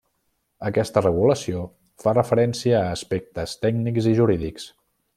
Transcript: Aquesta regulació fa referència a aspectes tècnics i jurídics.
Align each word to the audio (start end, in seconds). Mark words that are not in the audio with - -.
Aquesta 0.69 1.03
regulació 1.05 1.61
fa 2.05 2.15
referència 2.19 2.81
a 2.87 2.97
aspectes 2.97 3.55
tècnics 3.67 4.13
i 4.15 4.19
jurídics. 4.23 4.71